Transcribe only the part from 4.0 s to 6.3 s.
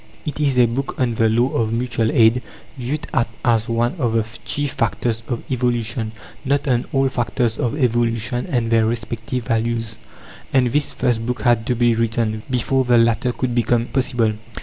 the chief factors of evolution